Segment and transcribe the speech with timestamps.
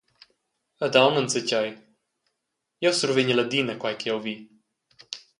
[0.85, 1.69] Ed aunc enzatgei:
[2.81, 4.35] jeu survegnel adina quei ch’jeu vi.»